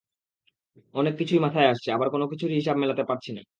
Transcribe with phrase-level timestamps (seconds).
[0.95, 3.41] অনেক কিছুই মাথায় আসছে, আবার কোনো কিছুরই হিসাব মেলাতে পারছি না।